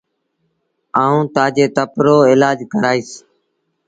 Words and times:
آئوٚݩ 1.01 1.29
تآجي 1.35 1.65
تپ 1.75 1.91
رو 2.05 2.15
ايلآج 2.29 2.57
ڪرآئيٚس۔ 2.71 3.11